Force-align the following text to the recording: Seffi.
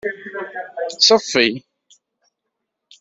Seffi. 1.05 1.47